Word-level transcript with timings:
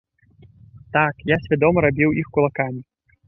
Так, 0.95 1.13
я 1.31 1.37
свядома 1.45 1.85
рабіў 1.87 2.17
іх 2.21 2.33
кулакамі. 2.39 2.81